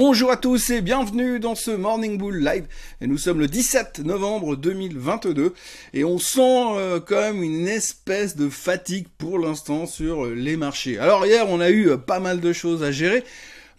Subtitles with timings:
[0.00, 2.68] Bonjour à tous et bienvenue dans ce Morning Bull Live.
[3.00, 5.54] Nous sommes le 17 novembre 2022
[5.92, 10.56] et on sent euh, quand même une espèce de fatigue pour l'instant sur euh, les
[10.56, 11.00] marchés.
[11.00, 13.24] Alors hier on a eu euh, pas mal de choses à gérer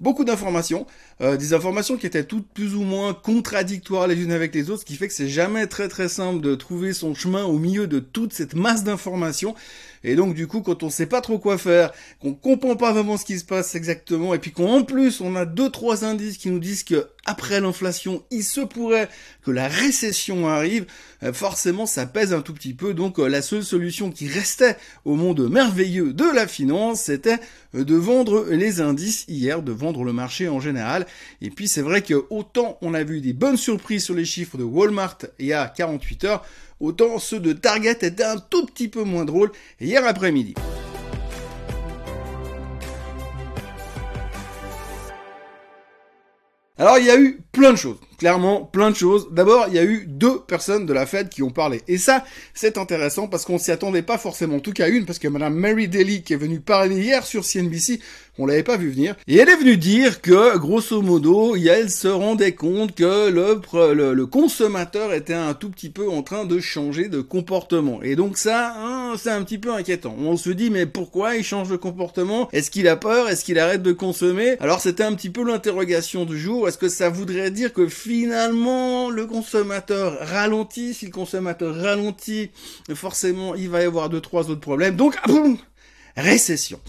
[0.01, 0.85] beaucoup d'informations,
[1.19, 4.85] des informations qui étaient toutes plus ou moins contradictoires les unes avec les autres, ce
[4.85, 7.99] qui fait que c'est jamais très très simple de trouver son chemin au milieu de
[7.99, 9.53] toute cette masse d'informations.
[10.03, 11.91] Et donc du coup, quand on sait pas trop quoi faire,
[12.21, 15.45] qu'on comprend pas vraiment ce qui se passe exactement, et puis qu'en plus on a
[15.45, 19.09] deux trois indices qui nous disent que après l'inflation, il se pourrait
[19.43, 20.85] que la récession arrive,
[21.23, 22.93] euh, forcément ça pèse un tout petit peu.
[22.93, 27.39] Donc euh, la seule solution qui restait au monde merveilleux de la finance, c'était
[27.75, 31.05] euh, de vendre les indices hier, de vendre le marché en général.
[31.41, 34.57] Et puis c'est vrai que autant on a vu des bonnes surprises sur les chiffres
[34.57, 36.45] de Walmart il y a 48 heures,
[36.79, 40.53] autant ceux de Target étaient un tout petit peu moins drôles hier après-midi.
[46.77, 49.29] Alors il y a eu plein de choses clairement plein de choses.
[49.31, 51.81] D'abord, il y a eu deux personnes de la Fed qui ont parlé.
[51.87, 54.57] Et ça, c'est intéressant parce qu'on s'y attendait pas forcément.
[54.57, 57.45] En tout cas, une, parce que Madame Mary Daly, qui est venue parler hier sur
[57.45, 58.01] CNBC,
[58.37, 59.15] on l'avait pas vu venir.
[59.27, 64.25] Et elle est venue dire que, grosso modo, elle se rendait compte que le, le,
[64.25, 68.01] consommateur était un tout petit peu en train de changer de comportement.
[68.01, 70.15] Et donc ça, hein, c'est un petit peu inquiétant.
[70.19, 72.49] On se dit, mais pourquoi il change de comportement?
[72.51, 73.29] Est-ce qu'il a peur?
[73.29, 74.55] Est-ce qu'il arrête de consommer?
[74.59, 76.67] Alors c'était un petit peu l'interrogation du jour.
[76.67, 80.93] Est-ce que ça voudrait dire que finalement le consommateur ralentit.
[80.93, 82.51] Si le consommateur ralentit,
[82.93, 84.95] forcément il va y avoir deux trois autres problèmes.
[84.95, 85.57] Donc boum,
[86.15, 86.79] récession.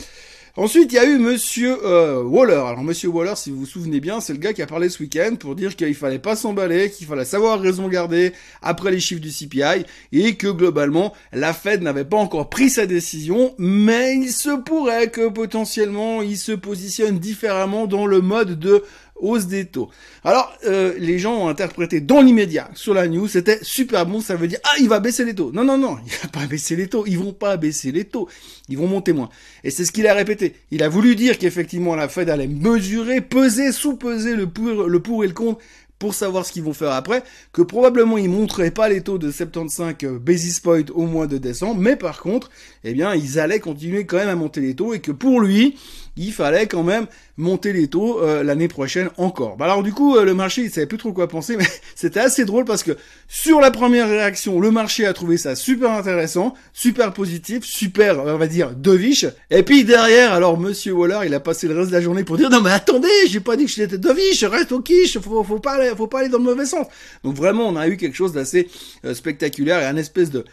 [0.57, 2.55] Ensuite, il y a eu Monsieur euh, Waller.
[2.55, 5.01] Alors Monsieur Waller, si vous vous souvenez bien, c'est le gars qui a parlé ce
[5.01, 9.21] week-end pour dire qu'il fallait pas s'emballer, qu'il fallait savoir raison garder après les chiffres
[9.21, 14.33] du CPI et que globalement la Fed n'avait pas encore pris sa décision, mais il
[14.33, 18.83] se pourrait que potentiellement il se positionne différemment dans le mode de
[19.21, 19.89] hausse des taux.
[20.25, 24.37] Alors, euh, les gens ont interprété dans l'immédiat sur la news, c'était super bon, ça
[24.37, 25.51] veut dire ah il va baisser les taux.
[25.53, 28.29] Non non non, il va pas baisser les taux, ils vont pas baisser les taux,
[28.69, 29.31] ils vont monter moins.
[29.65, 30.55] Et c'est ce qu'il a répété.
[30.71, 35.25] Il a voulu dire qu'effectivement la Fed allait mesurer, peser, sous-peser le pour, le pour
[35.25, 35.61] et le contre
[36.01, 39.31] pour savoir ce qu'ils vont faire après, que probablement ils montreraient pas les taux de
[39.31, 42.51] 75 euh, basis point au mois de décembre, mais par contre,
[42.85, 45.77] eh bien, ils allaient continuer quand même à monter les taux et que pour lui,
[46.17, 47.07] il fallait quand même
[47.37, 49.57] monter les taux euh, l'année prochaine encore.
[49.57, 52.21] Bah alors du coup, euh, le marché, il savait plus trop quoi penser, mais c'était
[52.21, 52.97] assez drôle parce que
[53.29, 58.37] sur la première réaction, le marché a trouvé ça super intéressant, super positif, super, on
[58.37, 59.27] va dire, deviche.
[59.51, 62.37] Et puis derrière, alors Monsieur Waller, il a passé le reste de la journée pour
[62.37, 65.59] dire non mais attendez, j'ai pas dit que j'étais deviche, reste au quiche, faut, faut
[65.59, 66.87] pas aller, faut pas aller dans le mauvais sens.
[67.25, 68.69] Donc vraiment, on a eu quelque chose d'assez
[69.05, 70.45] euh, spectaculaire et un espèce de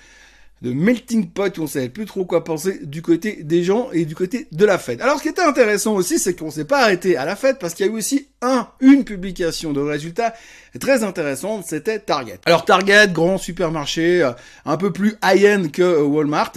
[0.61, 4.05] de melting pot où on savait plus trop quoi penser du côté des gens et
[4.05, 5.01] du côté de la fête.
[5.01, 7.73] Alors ce qui était intéressant aussi, c'est qu'on s'est pas arrêté à la fête parce
[7.73, 10.33] qu'il y a eu aussi un, une publication de résultats
[10.79, 12.39] très intéressante, c'était Target.
[12.45, 14.31] Alors Target, grand supermarché, euh,
[14.65, 16.53] un peu plus high-end que euh, Walmart.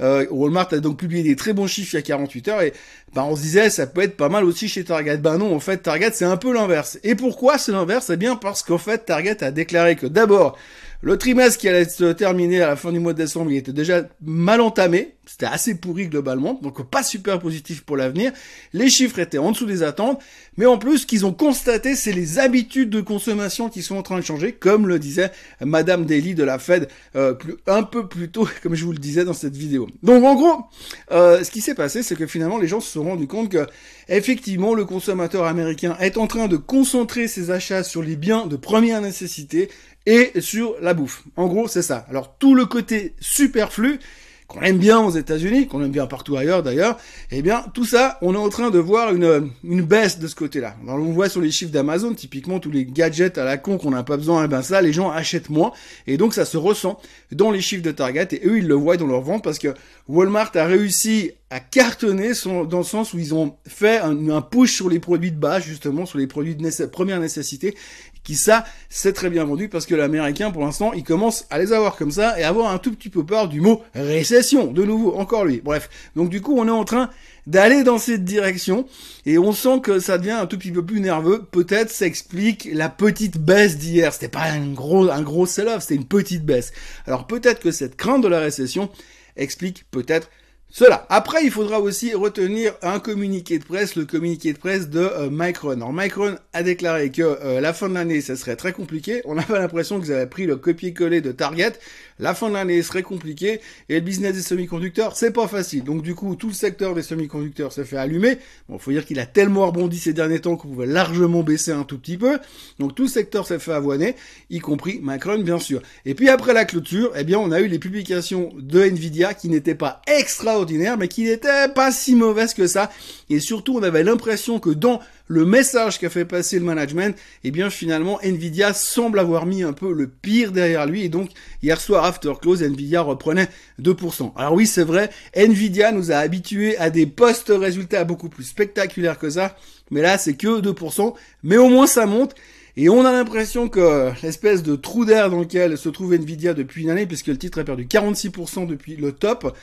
[0.00, 2.72] Euh, Walmart a donc publié des très bons chiffres il y a 48 heures et
[3.14, 5.18] ben, on se disait ça peut être pas mal aussi chez Target.
[5.18, 6.98] Ben non, en fait Target c'est un peu l'inverse.
[7.04, 8.10] Et pourquoi c'est l'inverse?
[8.10, 10.56] Eh bien parce qu'en fait Target a déclaré que d'abord
[11.04, 13.74] le trimestre qui allait se terminer à la fin du mois de décembre, il était
[13.74, 15.16] déjà mal entamé.
[15.26, 18.32] C'était assez pourri globalement, donc pas super positif pour l'avenir.
[18.72, 20.20] Les chiffres étaient en dessous des attentes,
[20.56, 24.02] mais en plus, ce qu'ils ont constaté, c'est les habitudes de consommation qui sont en
[24.02, 25.30] train de changer, comme le disait
[25.60, 27.34] Madame Daly de la Fed euh,
[27.66, 29.88] un peu plus tôt, comme je vous le disais dans cette vidéo.
[30.02, 30.64] Donc en gros,
[31.10, 33.66] euh, ce qui s'est passé, c'est que finalement, les gens se sont rendus compte que
[34.08, 38.56] effectivement, le consommateur américain est en train de concentrer ses achats sur les biens de
[38.56, 39.70] première nécessité
[40.06, 41.24] et sur la bouffe.
[41.36, 42.04] En gros, c'est ça.
[42.08, 43.98] Alors tout le côté superflu
[44.46, 46.98] qu'on aime bien aux États-Unis, qu'on aime bien partout ailleurs d'ailleurs,
[47.30, 50.34] eh bien tout ça, on est en train de voir une, une baisse de ce
[50.34, 50.76] côté-là.
[50.86, 54.02] On voit sur les chiffres d'Amazon, typiquement tous les gadgets à la con qu'on n'a
[54.02, 55.72] pas besoin, eh ben ça, les gens achètent moins,
[56.06, 56.98] et donc ça se ressent
[57.32, 59.74] dans les chiffres de Target, et eux ils le voient dans leur vente parce que
[60.08, 62.32] Walmart a réussi à cartonner
[62.68, 65.62] dans le sens où ils ont fait un, un, push sur les produits de base,
[65.62, 67.76] justement, sur les produits de première nécessité,
[68.24, 71.72] qui ça, c'est très bien vendu parce que l'américain, pour l'instant, il commence à les
[71.72, 74.72] avoir comme ça et avoir un tout petit peu peur du mot récession.
[74.72, 75.60] De nouveau, encore lui.
[75.62, 75.88] Bref.
[76.16, 77.08] Donc du coup, on est en train
[77.46, 78.88] d'aller dans cette direction
[79.24, 81.44] et on sent que ça devient un tout petit peu plus nerveux.
[81.52, 84.12] Peut-être ça explique la petite baisse d'hier.
[84.12, 86.72] C'était pas un gros, un gros sell-off, c'était une petite baisse.
[87.06, 88.90] Alors peut-être que cette crainte de la récession
[89.36, 90.28] explique peut-être
[90.76, 91.06] cela.
[91.08, 95.28] Après, il faudra aussi retenir un communiqué de presse, le communiqué de presse de euh,
[95.30, 95.70] Micron.
[95.70, 99.22] Alors Micron a déclaré que euh, la fin de l'année, ça serait très compliqué.
[99.24, 101.74] On avait l'impression qu'ils avaient pris le copier-coller de Target.
[102.18, 105.84] La fin de l'année serait compliquée et le business des semi-conducteurs, c'est pas facile.
[105.84, 108.38] Donc du coup, tout le secteur des semi-conducteurs s'est fait allumer.
[108.68, 111.84] Bon, faut dire qu'il a tellement rebondi ces derniers temps qu'on pouvait largement baisser un
[111.84, 112.40] tout petit peu.
[112.80, 114.16] Donc tout le secteur s'est fait avoiner,
[114.50, 115.82] y compris Macron bien sûr.
[116.04, 119.48] Et puis après la clôture, eh bien on a eu les publications de Nvidia qui
[119.48, 120.63] n'étaient pas extraordinaires,
[120.98, 122.90] mais qui n'étaient pas si mauvaises que ça.
[123.30, 127.50] Et surtout, on avait l'impression que dans le message qu'a fait passer le management, eh
[127.50, 131.30] bien finalement Nvidia semble avoir mis un peu le pire derrière lui et donc
[131.62, 133.48] hier soir after close Nvidia reprenait
[133.80, 134.32] 2%.
[134.36, 139.18] Alors oui c'est vrai, Nvidia nous a habitués à des postes résultats beaucoup plus spectaculaires
[139.18, 139.56] que ça,
[139.90, 142.34] mais là c'est que 2%, mais au moins ça monte.
[142.76, 146.82] Et on a l'impression que l'espèce de trou d'air dans lequel se trouve Nvidia depuis
[146.82, 149.56] une année, puisque le titre a perdu 46% depuis le top,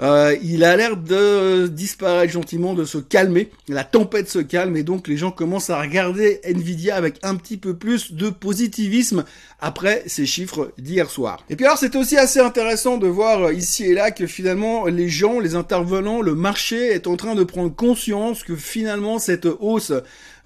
[0.00, 3.50] euh, il a l'air de disparaître gentiment, de se calmer.
[3.68, 7.56] La tempête se calme et donc les gens commencent à regarder Nvidia avec un petit
[7.56, 9.24] peu plus de positivisme
[9.58, 11.44] après ces chiffres d'hier soir.
[11.48, 15.08] Et puis alors c'est aussi assez intéressant de voir ici et là que finalement les
[15.08, 19.92] gens, les intervenants, le marché est en train de prendre conscience que finalement cette hausse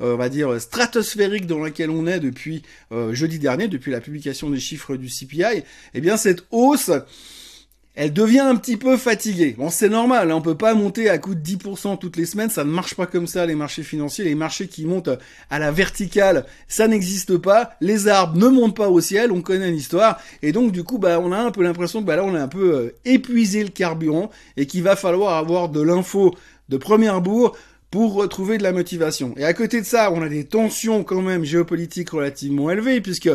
[0.00, 2.62] euh, on va dire stratosphérique dans laquelle on est depuis
[2.92, 5.62] euh, jeudi dernier, depuis la publication des chiffres du CPI,
[5.92, 6.90] eh bien cette hausse
[7.96, 9.54] elle devient un petit peu fatiguée.
[9.58, 12.50] Bon, c'est normal, hein, on peut pas monter à coup de 10% toutes les semaines,
[12.50, 15.10] ça ne marche pas comme ça les marchés financiers, les marchés qui montent
[15.50, 19.70] à la verticale, ça n'existe pas, les arbres ne montent pas au ciel, on connaît
[19.70, 22.34] l'histoire, et donc du coup, bah, on a un peu l'impression que bah, là, on
[22.34, 26.34] a un peu euh, épuisé le carburant, et qu'il va falloir avoir de l'info
[26.68, 27.56] de première bourre
[27.90, 29.34] pour retrouver de la motivation.
[29.36, 33.30] Et à côté de ça, on a des tensions quand même géopolitiques relativement élevées, puisque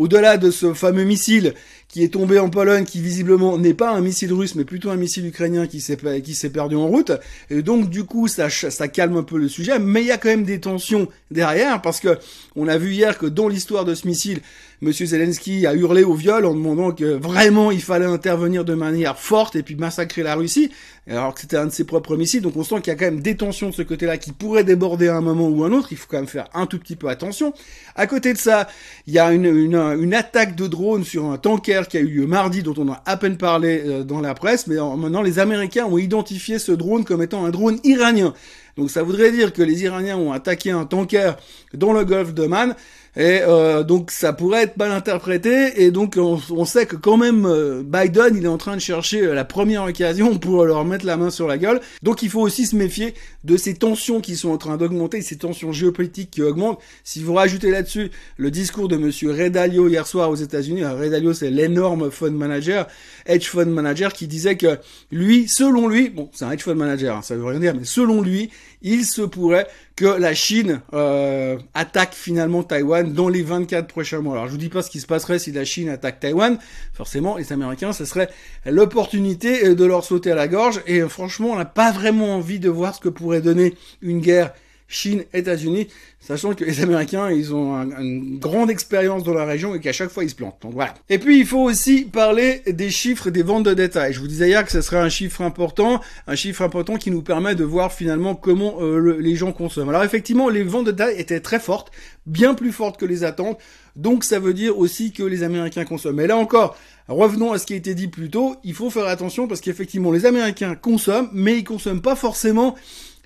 [0.00, 1.52] au-delà de ce fameux missile
[1.86, 4.96] qui est tombé en Pologne, qui visiblement n'est pas un missile russe, mais plutôt un
[4.96, 7.12] missile ukrainien qui s'est perdu en route.
[7.50, 8.48] Et donc du coup, ça
[8.88, 12.00] calme un peu le sujet, mais il y a quand même des tensions derrière parce
[12.00, 12.18] que
[12.56, 14.40] on a vu hier que dans l'histoire de ce missile,
[14.82, 19.18] Monsieur Zelensky a hurlé au viol en demandant que vraiment il fallait intervenir de manière
[19.18, 20.70] forte et puis massacrer la Russie,
[21.06, 22.40] alors que c'était un de ses propres missiles.
[22.40, 24.64] Donc on sent qu'il y a quand même des tensions de ce côté-là qui pourraient
[24.64, 25.88] déborder à un moment ou un autre.
[25.90, 27.52] Il faut quand même faire un tout petit peu attention.
[27.94, 28.68] À côté de ça,
[29.06, 32.08] il y a une, une, une attaque de drone sur un tanker qui a eu
[32.08, 35.38] lieu mardi, dont on a à peine parlé euh, dans la presse, mais maintenant les
[35.38, 38.34] Américains ont identifié ce drone comme étant un drone iranien.
[38.76, 41.32] Donc ça voudrait dire que les Iraniens ont attaqué un tanker
[41.74, 42.74] dans le golfe de Man
[43.16, 45.82] et euh, donc ça pourrait être mal interprété.
[45.82, 49.22] Et donc on, sait que quand même euh, Biden, il est en train de chercher
[49.22, 51.80] euh, la première occasion pour leur mettre la main sur la gueule.
[52.02, 55.38] Donc il faut aussi se méfier de ces tensions qui sont en train d'augmenter, ces
[55.38, 56.78] tensions géopolitiques qui augmentent.
[57.02, 61.50] Si vous rajoutez là-dessus le discours de Monsieur Redalio hier soir aux États-Unis, Redalio c'est
[61.50, 62.86] l'énorme fund manager,
[63.26, 64.78] hedge fund manager, qui disait que
[65.10, 67.84] lui, selon lui, bon c'est un hedge fund manager, hein, ça veut rien dire, mais
[67.84, 68.50] selon lui,
[68.82, 69.66] il se pourrait
[70.00, 74.32] que la Chine euh, attaque finalement Taïwan dans les 24 prochains mois.
[74.32, 76.58] Alors je vous dis pas ce qui se passerait si la Chine attaque Taïwan.
[76.94, 78.30] Forcément, les Américains, ce serait
[78.64, 80.80] l'opportunité de leur sauter à la gorge.
[80.86, 84.54] Et franchement, on n'a pas vraiment envie de voir ce que pourrait donner une guerre
[84.90, 85.86] Chine, États-Unis,
[86.18, 90.10] sachant que les Américains, ils ont une grande expérience dans la région et qu'à chaque
[90.10, 90.58] fois ils se plantent.
[90.62, 90.94] Donc voilà.
[91.08, 94.12] Et puis il faut aussi parler des chiffres des ventes de détail.
[94.12, 97.22] Je vous disais hier que ce serait un chiffre important, un chiffre important qui nous
[97.22, 99.90] permet de voir finalement comment euh, les gens consomment.
[99.90, 101.92] Alors effectivement, les ventes de détail étaient très fortes,
[102.26, 103.58] bien plus fortes que les attentes.
[103.94, 106.16] Donc ça veut dire aussi que les Américains consomment.
[106.16, 106.76] Mais là encore,
[107.06, 110.10] revenons à ce qui a été dit plus tôt, il faut faire attention parce qu'effectivement
[110.10, 112.74] les Américains consomment, mais ils consomment pas forcément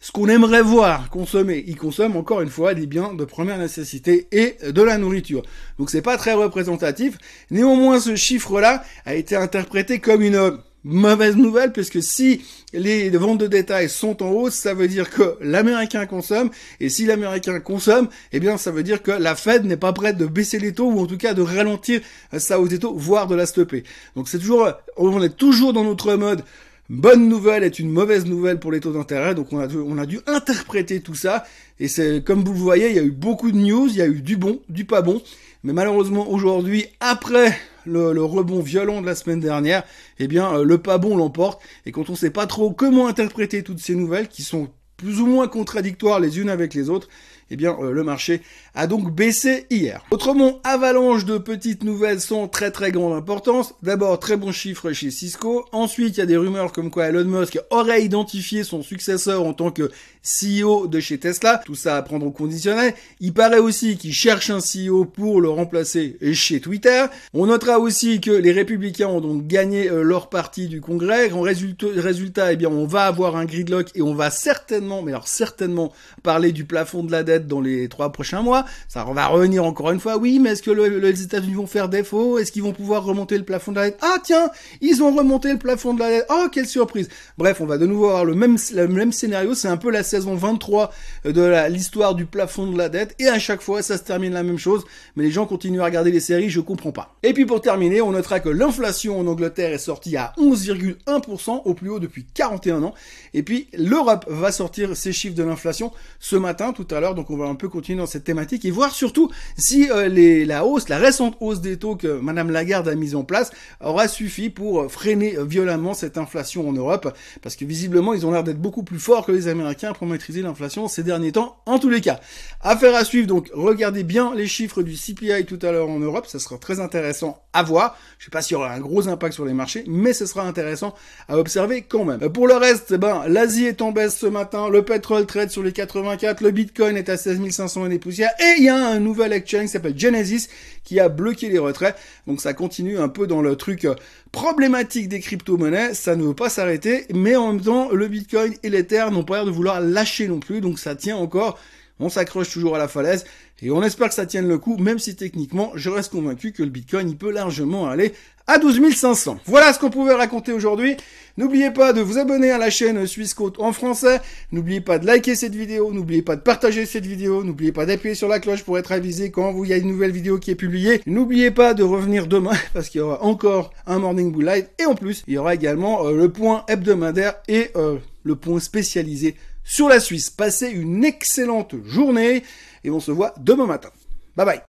[0.05, 1.65] ce qu'on aimerait voir consommer.
[1.67, 5.41] Ils consomment encore une fois des biens de première nécessité et de la nourriture.
[5.79, 7.17] Donc c'est pas très représentatif.
[7.51, 12.45] Néanmoins, ce chiffre-là a été interprété comme une mauvaise nouvelle puisque si
[12.75, 17.07] les ventes de détail sont en hausse, ça veut dire que l'américain consomme et si
[17.07, 20.59] l'américain consomme, eh bien ça veut dire que la Fed n'est pas prête de baisser
[20.59, 22.03] les taux ou en tout cas de ralentir
[22.37, 23.85] sa hausse des taux, voire de la stopper.
[24.17, 24.69] Donc c'est toujours
[24.99, 26.43] on est toujours dans notre mode
[26.89, 29.35] bonne nouvelle est une mauvaise nouvelle pour les taux d'intérêt.
[29.35, 31.45] Donc on a, dû, interpréter tout ça.
[31.81, 34.03] Et c'est comme vous le voyez, il y a eu beaucoup de news, il y
[34.03, 35.23] a eu du bon, du pas bon.
[35.63, 39.83] Mais malheureusement aujourd'hui, après le, rebond violent de la semaine dernière,
[40.19, 41.61] eh bien euh, le pas bon l'emporte.
[41.87, 45.27] Et quand on sait pas trop comment interpréter toutes ces nouvelles qui sont plus ou
[45.27, 47.09] moins contradictoires les unes avec les autres,
[47.51, 48.43] eh bien euh, le marché
[48.75, 50.05] a donc baissé hier.
[50.11, 53.75] Autrement, avalanche de petites nouvelles sont très très grande importance.
[53.83, 55.65] D'abord, très bon chiffre chez Cisco.
[55.73, 59.53] Ensuite, il y a des rumeurs comme quoi Elon Musk aurait identifié son successeur en
[59.53, 59.91] tant que
[60.23, 61.61] CEO de chez Tesla.
[61.65, 62.95] Tout ça à prendre au conditionnel.
[63.21, 67.05] Il paraît aussi qu'il cherche un CEO pour le remplacer chez Twitter.
[67.33, 71.31] On notera aussi que les républicains ont donc gagné euh, leur partie du Congrès.
[71.33, 75.29] En résultat, eh bien, on va avoir un gridlock et on va certainement, mais alors
[75.29, 78.65] certainement, parler du plafond de la dette dans les trois prochains mois.
[78.89, 80.17] Ça va revenir encore une fois.
[80.17, 82.39] Oui, mais est-ce que les États-Unis vont faire défaut?
[82.39, 83.99] Est-ce qu'ils vont pouvoir remonter le plafond de la dette?
[84.03, 84.51] Ah tiens,
[84.81, 86.27] ils ont remonté le plafond de la dette.
[86.31, 89.55] Oh, quelle surprise Bref, on va de nouveau avoir le même, le même scénario.
[89.55, 90.91] C'est un peu la saison 23
[91.25, 93.15] de l'histoire du plafond de la dette.
[93.19, 94.85] Et à chaque fois, ça se termine la même chose.
[95.17, 97.15] Mais les gens continuent à regarder les séries, je comprends pas.
[97.23, 101.75] Et puis pour terminer, on notera que l'inflation en Angleterre est sortie à 11,1% au
[101.75, 102.95] plus haut depuis 41 ans.
[103.33, 107.15] Et puis l'Europe va sortir ses chiffres de l'inflation ce matin, tout à l'heure.
[107.25, 110.45] Donc on va un peu continuer dans cette thématique et voir surtout si euh, les,
[110.45, 113.51] la hausse, la récente hausse des taux que Madame Lagarde a mise en place
[113.81, 117.17] aura suffi pour freiner violemment cette inflation en Europe.
[117.41, 120.43] Parce que visiblement, ils ont l'air d'être beaucoup plus forts que les Américains pour maîtriser
[120.43, 121.57] l'inflation ces derniers temps.
[121.65, 122.21] En tous les cas,
[122.61, 123.27] affaire à suivre.
[123.27, 126.27] Donc regardez bien les chiffres du CPI tout à l'heure en Europe.
[126.27, 127.97] Ça sera très intéressant à voir.
[128.19, 130.47] Je sais pas s'il y aura un gros impact sur les marchés, mais ce sera
[130.47, 130.95] intéressant
[131.29, 132.19] à observer quand même.
[132.31, 135.73] Pour le reste, ben, l'Asie est en baisse ce matin, le pétrole trade sur les
[135.73, 139.33] 84, le Bitcoin est à 16 500 et des et il y a un nouvel
[139.33, 140.49] exchange qui s'appelle Genesis
[140.85, 141.97] qui a bloqué les retraits.
[142.27, 143.95] Donc ça continue un peu dans le truc euh,
[144.33, 148.71] problématique des crypto-monnaies, ça ne veut pas s'arrêter, mais en même temps, le Bitcoin et
[148.71, 151.59] l'Ether n'ont pas l'air de vouloir lâcher non plus, donc ça tient encore.
[152.01, 153.25] On s'accroche toujours à la falaise
[153.63, 156.63] et on espère que ça tienne le coup, même si techniquement, je reste convaincu que
[156.63, 158.13] le Bitcoin, il peut largement aller
[158.47, 159.39] à 12 500.
[159.47, 160.97] Voilà ce qu'on pouvait raconter aujourd'hui.
[161.37, 164.21] N'oubliez pas de vous abonner à la chaîne Suisse Côte en français.
[164.53, 165.93] N'oubliez pas de liker cette vidéo.
[165.93, 167.43] N'oubliez pas de partager cette vidéo.
[167.43, 170.13] N'oubliez pas d'appuyer sur la cloche pour être avisé quand vous y a une nouvelle
[170.13, 171.01] vidéo qui est publiée.
[171.07, 174.69] N'oubliez pas de revenir demain parce qu'il y aura encore un Morning Bull Light.
[174.79, 178.61] Et en plus, il y aura également euh, le point hebdomadaire et euh, le point
[178.61, 180.31] spécialisé sur la Suisse.
[180.31, 182.45] Passez une excellente journée
[182.85, 183.91] et on se voit demain matin.
[184.37, 184.63] Bye bye